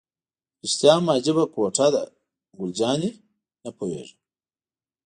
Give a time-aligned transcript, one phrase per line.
[0.61, 2.03] رښتیا هم عجیبه کوټه ده،
[2.57, 3.11] ګل جانې:
[3.63, 4.17] نه پوهېږم.